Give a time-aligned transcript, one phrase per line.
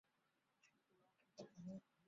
[1.37, 1.91] 硬体模拟层。